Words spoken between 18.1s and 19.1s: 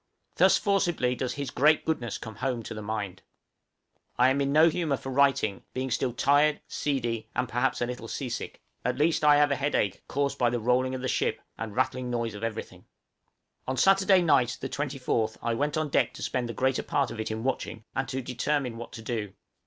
determine what to